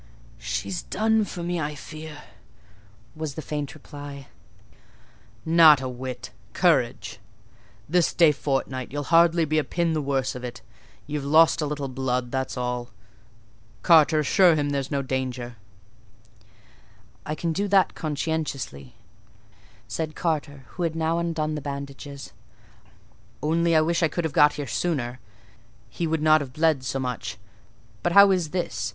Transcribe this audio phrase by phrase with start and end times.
[0.39, 2.23] "She's done for me, I fear,"
[3.15, 4.29] was the faint reply.
[5.45, 7.19] "Not a whit!—courage!
[7.87, 10.63] This day fortnight you'll hardly be a pin the worse of it:
[11.05, 12.89] you've lost a little blood; that's all.
[13.83, 15.57] Carter, assure him there's no danger."
[17.23, 18.95] "I can do that conscientiously,"
[19.87, 22.33] said Carter, who had now undone the bandages;
[23.43, 25.19] "only I wish I could have got here sooner:
[25.91, 28.89] he would not have bled so much—but how is this?